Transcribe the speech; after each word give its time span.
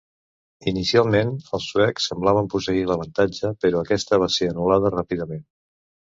Inicialment 0.69 1.33
els 1.57 1.67
suecs 1.73 2.07
semblaven 2.13 2.49
posseir 2.55 2.81
l'avantatge, 2.93 3.53
però 3.67 3.85
aquesta 3.87 4.21
va 4.27 4.33
ser 4.39 4.51
anul·lada 4.55 4.95
ràpidament. 4.99 5.47